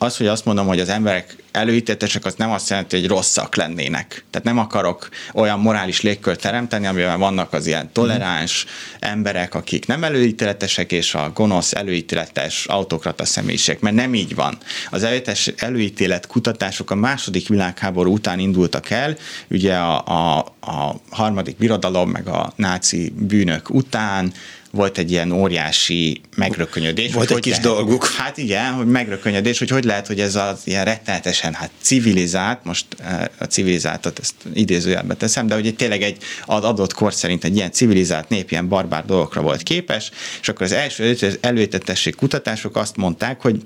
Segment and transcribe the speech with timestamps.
[0.00, 4.24] Az, hogy azt mondom, hogy az emberek előítéletesek, az nem azt jelenti, hogy rosszak lennének.
[4.30, 8.66] Tehát nem akarok olyan morális légkört teremteni, amiben vannak az ilyen toleráns
[8.98, 14.58] emberek, akik nem előítéletesek, és a gonosz, előítéletes autokrata személyiségek, mert nem így van.
[14.90, 15.06] Az
[15.56, 19.16] előítélet, kutatások a második világháború után indultak el,
[19.50, 24.32] ugye a, a, a harmadik birodalom, meg a náci bűnök után,
[24.70, 27.12] volt egy ilyen óriási megrökönyödés.
[27.12, 28.06] Volt egy kis lehet, dolguk.
[28.06, 32.86] Hát igen, hogy megrökönyödés, hogy hogy lehet, hogy ez az ilyen rettenetesen hát civilizált, most
[33.04, 37.56] eh, a civilizáltat ezt idézőjelbe teszem, de hogy tényleg egy az adott kor szerint egy
[37.56, 40.10] ilyen civilizált nép ilyen barbár dolgokra volt képes,
[40.40, 43.62] és akkor az első előítetesség kutatások azt mondták, hogy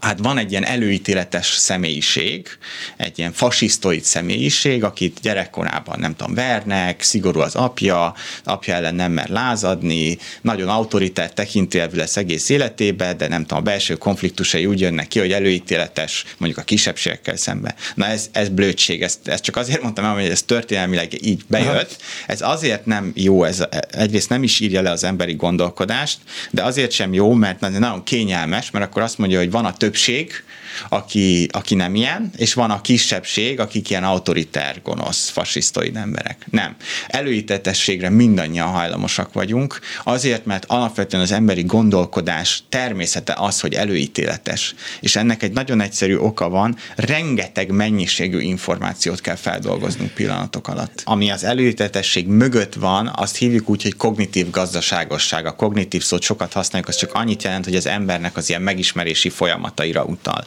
[0.00, 2.48] hát van egy ilyen előítéletes személyiség,
[2.96, 8.14] egy ilyen fasisztoid személyiség, akit gyerekkorában nem tudom, vernek, szigorú az apja,
[8.44, 13.62] apja ellen nem mer lázadni, nagyon autoritár tekintélvű lesz egész életébe, de nem tudom, a
[13.62, 17.74] belső konfliktusai úgy jönnek ki, hogy előítéletes mondjuk a kisebbségekkel szembe.
[17.94, 21.96] Na ez, ez blödség, ezt, ezt csak azért mondtam el, hogy ez történelmileg így bejött.
[22.00, 22.26] Aha.
[22.26, 26.18] Ez azért nem jó, ez egyrészt nem is írja le az emberi gondolkodást,
[26.50, 30.44] de azért sem jó, mert nagyon kényelmes, mert akkor azt mondja, hogy van a többség,
[30.88, 36.46] aki, aki nem ilyen, és van a kisebbség, akik ilyen autoritár, gonosz, fasisztoid emberek.
[36.50, 36.76] Nem.
[37.06, 44.74] Előítetességre mindannyian hajlamosak vagyunk, azért, mert alapvetően az emberi gondolkodás természete az, hogy előítéletes.
[45.00, 51.02] És ennek egy nagyon egyszerű oka van, rengeteg mennyiségű információt kell feldolgoznunk pillanatok alatt.
[51.04, 55.46] Ami az előítetesség mögött van, azt hívjuk úgy, hogy kognitív gazdaságosság.
[55.46, 59.28] A kognitív szót sokat használjuk, az csak annyit jelent, hogy az embernek az ilyen megismerési
[59.72, 60.44] folyamataira utal.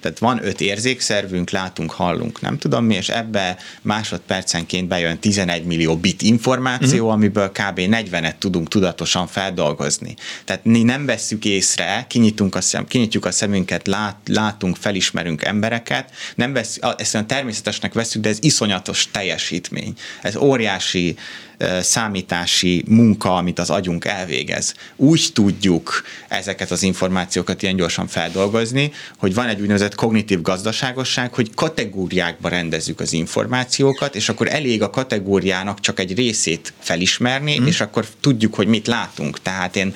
[0.00, 5.96] Tehát van öt érzékszervünk, látunk, hallunk, nem tudom mi, és ebbe másodpercenként bejön 11 millió
[5.96, 7.12] bit információ, uh-huh.
[7.12, 7.78] amiből kb.
[7.78, 10.14] 40-et tudunk tudatosan feldolgozni.
[10.44, 16.10] Tehát mi nem vesszük észre, kinyitunk a szem, kinyitjuk a szemünket, lát, látunk, felismerünk embereket,
[16.34, 19.92] nem vesz, ezt olyan természetesnek veszük, de ez iszonyatos teljesítmény.
[20.22, 21.16] Ez óriási
[21.80, 24.74] számítási munka, amit az agyunk elvégez.
[24.96, 31.54] Úgy tudjuk ezeket az információkat ilyen gyorsan feldolgozni, hogy van egy úgynevezett kognitív gazdaságosság, hogy
[31.54, 37.66] kategóriákba rendezzük az információkat, és akkor elég a kategóriának csak egy részét felismerni, mm.
[37.66, 39.42] és akkor tudjuk, hogy mit látunk.
[39.42, 39.94] Tehát én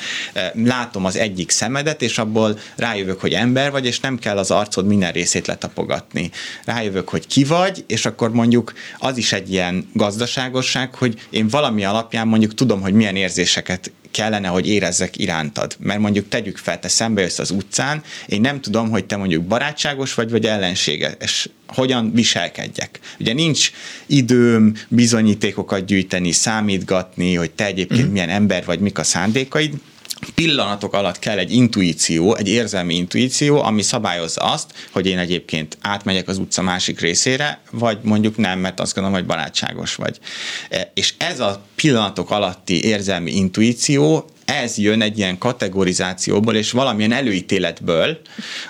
[0.54, 4.86] látom az egyik szemedet, és abból rájövök, hogy ember vagy, és nem kell az arcod
[4.86, 6.30] minden részét letapogatni.
[6.64, 11.84] Rájövök, hogy ki vagy, és akkor mondjuk az is egy ilyen gazdaságosság, hogy én valami
[11.84, 15.76] alapján mondjuk tudom, hogy milyen érzéseket kellene, hogy érezzek irántad.
[15.78, 19.44] Mert mondjuk tegyük fel, te szembe jössz az utcán, én nem tudom, hogy te mondjuk
[19.44, 21.48] barátságos vagy, vagy ellenséges.
[21.66, 23.00] Hogyan viselkedjek.
[23.20, 23.70] Ugye nincs
[24.06, 28.12] időm bizonyítékokat gyűjteni, számítgatni, hogy te egyébként mm.
[28.12, 29.74] milyen ember vagy, mik a szándékaid,
[30.34, 36.28] pillanatok alatt kell egy intuíció, egy érzelmi intuíció, ami szabályozza azt, hogy én egyébként átmegyek
[36.28, 40.18] az utca másik részére, vagy mondjuk nem, mert azt gondolom, hogy barátságos vagy.
[40.70, 47.12] E, és ez a pillanatok alatti érzelmi intuíció, ez jön egy ilyen kategorizációból, és valamilyen
[47.12, 48.20] előítéletből,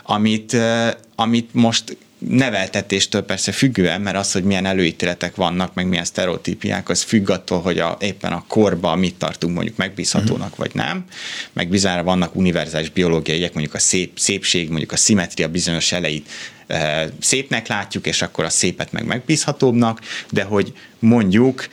[0.02, 1.96] amit, e, amit most
[2.28, 7.60] neveltetéstől persze függően, mert az, hogy milyen előítéletek vannak, meg milyen sztereotípiák, az függ attól,
[7.60, 10.58] hogy a, éppen a korba mit tartunk mondjuk megbízhatónak, uh-huh.
[10.58, 11.04] vagy nem.
[11.52, 16.28] Meg bizonyára vannak univerzális biológiai jegyek, mondjuk a szép, szépség, mondjuk a szimetria bizonyos elejét
[16.66, 20.00] e, szépnek látjuk, és akkor a szépet meg megbízhatóbbnak,
[20.30, 21.68] de hogy mondjuk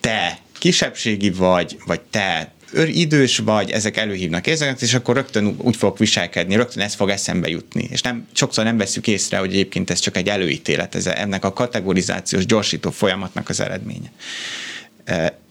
[0.00, 5.98] te kisebbségi vagy, vagy te idős vagy, ezek előhívnak érzeket, és akkor rögtön úgy fogok
[5.98, 7.88] viselkedni, rögtön ez fog eszembe jutni.
[7.90, 11.52] És nem, sokszor nem veszük észre, hogy egyébként ez csak egy előítélet, ez ennek a
[11.52, 14.12] kategorizációs gyorsító folyamatnak az eredménye.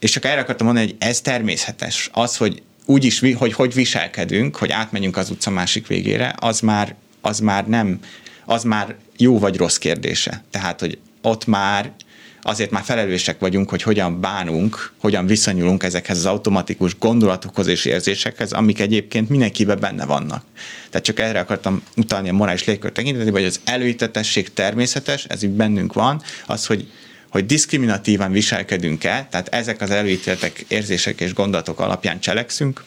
[0.00, 2.10] És csak erre akartam mondani, hogy ez természetes.
[2.12, 6.94] Az, hogy úgy is, hogy hogy viselkedünk, hogy átmenjünk az utca másik végére, az már,
[7.20, 8.00] az már nem,
[8.44, 10.44] az már jó vagy rossz kérdése.
[10.50, 11.92] Tehát, hogy ott már
[12.42, 18.52] azért már felelősek vagyunk, hogy hogyan bánunk, hogyan viszonyulunk ezekhez az automatikus gondolatokhoz és érzésekhez,
[18.52, 20.44] amik egyébként mindenkiben benne vannak.
[20.90, 25.50] Tehát csak erre akartam utalni a morális légkör tekintetében, hogy az előítetesség természetes, ez így
[25.50, 26.86] bennünk van, az, hogy
[27.32, 32.84] hogy diszkriminatívan viselkedünk-e, tehát ezek az előítéletek, érzések és gondolatok alapján cselekszünk,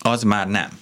[0.00, 0.80] az már nem.